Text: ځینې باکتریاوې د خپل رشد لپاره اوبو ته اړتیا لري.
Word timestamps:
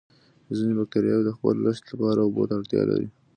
ځینې 0.57 0.73
باکتریاوې 0.77 1.23
د 1.25 1.29
خپل 1.37 1.55
رشد 1.65 1.85
لپاره 1.91 2.19
اوبو 2.21 2.43
ته 2.49 2.53
اړتیا 2.59 2.81
لري. 2.89 3.07